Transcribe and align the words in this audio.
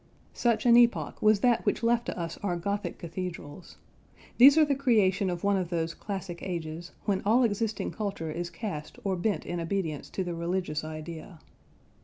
Such 0.33 0.65
an 0.65 0.77
epoch 0.77 1.21
was 1.21 1.41
that 1.41 1.63
which 1.63 1.83
left 1.83 2.07
to 2.07 2.17
us 2.17 2.39
our 2.41 2.55
Gothic 2.55 2.97
cathedrals. 2.97 3.77
These 4.39 4.57
are 4.57 4.65
the 4.65 4.73
creation 4.73 5.29
of 5.29 5.43
one 5.43 5.57
of 5.57 5.69
those 5.69 5.93
classic 5.93 6.41
ages 6.41 6.89
"when 7.05 7.21
all 7.23 7.43
existing 7.43 7.91
culture 7.91 8.31
is 8.31 8.49
cast 8.49 8.97
or 9.03 9.15
bent 9.15 9.45
in 9.45 9.59
obedience 9.59 10.09
to 10.09 10.23
the 10.23 10.33
religious 10.33 10.83
idea." 10.83 11.39